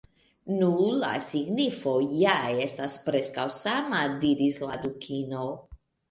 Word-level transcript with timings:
"Nu, 0.59 0.67
la 1.01 1.09
signifo 1.25 1.91
ja 2.21 2.37
estas 2.63 2.95
preskaŭ 3.09 3.43
sama," 3.59 3.99
diris 4.23 4.57
la 4.71 4.79
Dukino 4.87 5.45